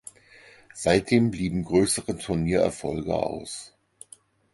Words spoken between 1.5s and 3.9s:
größere Turniererfolge aus.